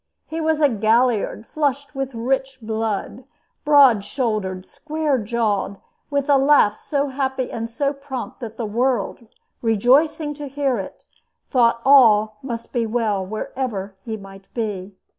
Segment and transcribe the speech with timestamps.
[0.25, 3.23] He was "a galliard, flushed with rich blood,
[3.63, 5.77] broad shouldered, square jawed,
[6.09, 9.27] with a laugh so happy and so prompt that the world,
[9.61, 11.03] rejoicing to hear it,
[11.51, 14.95] thought all must be well wherever he might be.